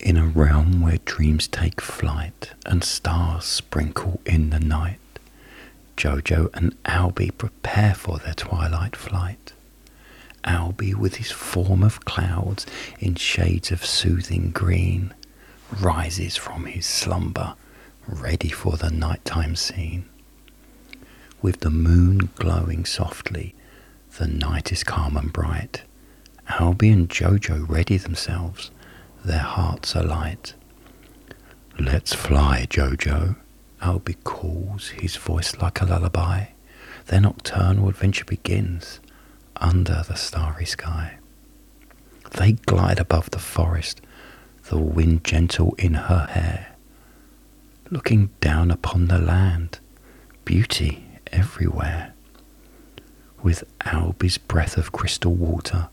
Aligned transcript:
In 0.00 0.16
a 0.16 0.26
realm 0.26 0.80
where 0.82 0.98
dreams 1.04 1.48
take 1.48 1.80
flight 1.80 2.52
and 2.66 2.84
stars 2.84 3.44
sprinkle 3.44 4.20
in 4.26 4.50
the 4.50 4.60
night, 4.60 4.98
Jojo 5.96 6.50
and 6.52 6.76
Albi 6.84 7.30
prepare 7.30 7.94
for 7.94 8.18
their 8.18 8.34
twilight 8.34 8.96
flight. 8.96 9.52
Albi, 10.44 10.92
with 10.94 11.16
his 11.16 11.30
form 11.30 11.82
of 11.82 12.04
clouds 12.04 12.66
in 12.98 13.14
shades 13.14 13.70
of 13.72 13.84
soothing 13.84 14.50
green, 14.50 15.14
rises 15.80 16.36
from 16.36 16.66
his 16.66 16.84
slumber, 16.86 17.54
ready 18.06 18.50
for 18.50 18.76
the 18.76 18.90
nighttime 18.90 19.56
scene. 19.56 20.04
With 21.40 21.60
the 21.60 21.70
moon 21.70 22.30
glowing 22.36 22.84
softly, 22.84 23.54
the 24.18 24.26
night 24.26 24.70
is 24.72 24.84
calm 24.84 25.16
and 25.16 25.32
bright. 25.32 25.82
Albi 26.48 26.90
and 26.90 27.08
Jojo 27.08 27.66
ready 27.68 27.96
themselves, 27.96 28.70
their 29.24 29.38
hearts 29.38 29.94
alight. 29.94 30.54
Let's 31.78 32.14
fly, 32.14 32.66
Jojo, 32.68 33.36
Albi 33.80 34.14
calls, 34.24 34.88
his 34.90 35.16
voice 35.16 35.56
like 35.56 35.80
a 35.80 35.86
lullaby. 35.86 36.46
Their 37.06 37.20
nocturnal 37.20 37.88
adventure 37.88 38.24
begins 38.24 39.00
under 39.56 40.04
the 40.06 40.14
starry 40.14 40.66
sky. 40.66 41.18
They 42.32 42.52
glide 42.52 42.98
above 42.98 43.30
the 43.30 43.38
forest, 43.38 44.00
the 44.68 44.78
wind 44.78 45.24
gentle 45.24 45.74
in 45.78 45.94
her 45.94 46.26
hair, 46.30 46.74
looking 47.90 48.30
down 48.40 48.70
upon 48.70 49.08
the 49.08 49.18
land, 49.18 49.78
beauty 50.44 51.06
everywhere. 51.32 52.14
With 53.42 53.64
Albi's 53.84 54.38
breath 54.38 54.76
of 54.76 54.92
crystal 54.92 55.34
water, 55.34 55.88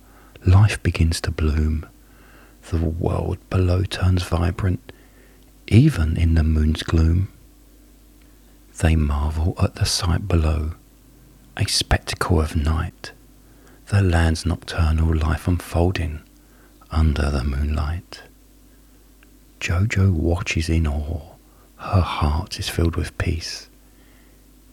life 0.46 0.82
begins 0.82 1.20
to 1.22 1.32
bloom. 1.32 1.86
The 2.70 2.78
world 2.78 3.38
below 3.50 3.84
turns 3.84 4.24
vibrant, 4.24 4.92
even 5.68 6.16
in 6.16 6.36
the 6.36 6.44
moon's 6.44 6.84
gloom. 6.84 7.28
They 8.80 8.96
marvel 8.96 9.56
at 9.62 9.76
the 9.76 9.86
sight 9.86 10.28
below, 10.28 10.72
a 11.58 11.66
spectacle 11.68 12.40
of 12.40 12.56
night, 12.56 13.12
the 13.88 14.02
land's 14.02 14.46
nocturnal 14.46 15.14
life 15.14 15.48
unfolding 15.48 16.22
under 16.92 17.30
the 17.30 17.44
moonlight. 17.44 18.22
Jojo 19.60 20.12
watches 20.12 20.70
in 20.70 20.88
awe, 20.88 21.36
her 21.78 22.02
heart 22.02 22.58
is 22.58 22.70
filled 22.70 22.96
with 22.96 23.18
peace. 23.18 23.70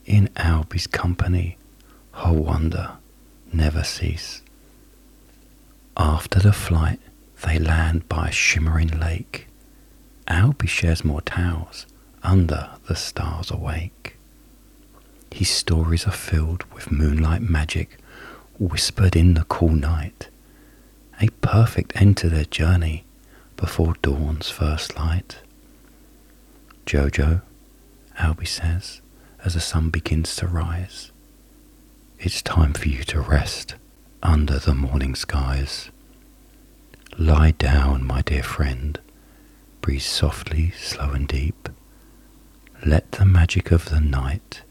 In 0.06 0.30
Albi's 0.36 0.86
company, 0.86 1.58
her 2.12 2.32
wonder 2.32 2.92
never 3.52 3.82
cease. 3.82 4.42
After 5.96 6.38
the 6.38 6.52
flight, 6.52 7.00
they 7.42 7.58
land 7.58 8.08
by 8.08 8.28
a 8.28 8.32
shimmering 8.32 8.98
lake. 8.98 9.46
Albi 10.26 10.66
shares 10.66 11.04
more 11.04 11.22
towels 11.22 11.86
under 12.22 12.70
the 12.86 12.96
stars 12.96 13.50
awake. 13.50 14.16
His 15.30 15.48
stories 15.48 16.06
are 16.06 16.12
filled 16.12 16.64
with 16.72 16.90
moonlight 16.90 17.42
magic 17.42 17.98
whispered 18.58 19.14
in 19.14 19.34
the 19.34 19.44
cool 19.44 19.70
night, 19.70 20.28
a 21.20 21.28
perfect 21.40 21.92
end 22.00 22.16
to 22.16 22.28
their 22.28 22.44
journey 22.44 23.04
before 23.56 23.94
dawn's 24.02 24.50
first 24.50 24.96
light. 24.96 25.38
Jojo, 26.86 27.42
Albi 28.18 28.46
says, 28.46 29.00
as 29.44 29.54
the 29.54 29.60
sun 29.60 29.90
begins 29.90 30.34
to 30.36 30.46
rise, 30.46 31.12
it's 32.18 32.42
time 32.42 32.72
for 32.72 32.88
you 32.88 33.04
to 33.04 33.20
rest 33.20 33.76
under 34.22 34.58
the 34.58 34.74
morning 34.74 35.14
skies. 35.14 35.90
Lie 37.20 37.50
down, 37.58 38.06
my 38.06 38.22
dear 38.22 38.44
friend, 38.44 38.96
breathe 39.80 40.02
softly, 40.02 40.70
slow 40.70 41.10
and 41.10 41.26
deep. 41.26 41.68
Let 42.86 43.10
the 43.10 43.24
magic 43.24 43.72
of 43.72 43.86
the 43.86 44.00
night 44.00 44.62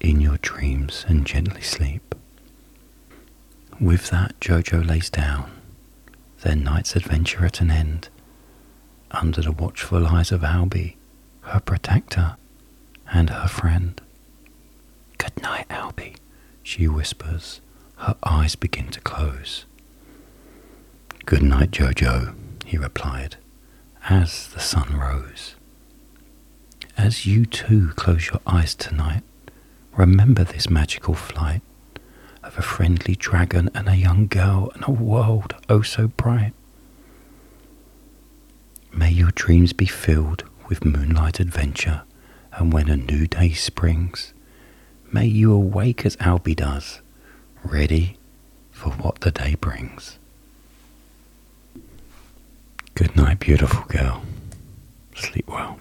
in 0.00 0.18
your 0.18 0.38
dreams 0.38 1.04
and 1.06 1.26
gently 1.26 1.60
sleep. 1.60 2.14
With 3.78 4.08
that, 4.08 4.40
Jojo 4.40 4.82
lays 4.86 5.10
down, 5.10 5.50
their 6.40 6.56
night's 6.56 6.96
adventure 6.96 7.44
at 7.44 7.60
an 7.60 7.70
end, 7.70 8.08
under 9.10 9.42
the 9.42 9.52
watchful 9.52 10.06
eyes 10.06 10.32
of 10.32 10.42
Albi, 10.42 10.96
her 11.42 11.60
protector 11.60 12.36
and 13.12 13.28
her 13.28 13.48
friend. 13.48 14.00
Good 15.18 15.42
night, 15.42 15.66
Albi, 15.68 16.16
she 16.62 16.88
whispers, 16.88 17.60
her 17.98 18.16
eyes 18.22 18.56
begin 18.56 18.88
to 18.88 19.00
close. 19.00 19.66
Good 21.28 21.42
night, 21.42 21.72
Jojo, 21.72 22.34
he 22.64 22.78
replied, 22.78 23.36
as 24.08 24.48
the 24.48 24.60
sun 24.60 24.96
rose. 24.98 25.56
As 26.96 27.26
you 27.26 27.44
too 27.44 27.88
close 27.96 28.28
your 28.30 28.40
eyes 28.46 28.74
tonight, 28.74 29.22
remember 29.94 30.42
this 30.42 30.70
magical 30.70 31.12
flight 31.12 31.60
of 32.42 32.56
a 32.56 32.62
friendly 32.62 33.14
dragon 33.14 33.68
and 33.74 33.90
a 33.90 33.96
young 33.96 34.26
girl 34.26 34.70
and 34.72 34.82
a 34.88 34.90
world 34.90 35.54
oh 35.68 35.82
so 35.82 36.08
bright. 36.08 36.54
May 38.90 39.10
your 39.10 39.32
dreams 39.32 39.74
be 39.74 39.84
filled 39.84 40.44
with 40.70 40.86
moonlight 40.86 41.40
adventure, 41.40 42.04
and 42.52 42.72
when 42.72 42.88
a 42.88 42.96
new 42.96 43.26
day 43.26 43.52
springs, 43.52 44.32
may 45.12 45.26
you 45.26 45.52
awake 45.52 46.06
as 46.06 46.16
Albi 46.20 46.54
does, 46.54 47.02
ready 47.62 48.16
for 48.70 48.92
what 48.92 49.20
the 49.20 49.30
day 49.30 49.56
brings. 49.56 50.18
Good 52.98 53.14
night, 53.14 53.38
beautiful 53.38 53.84
girl. 53.86 54.24
Sleep 55.14 55.46
well. 55.46 55.78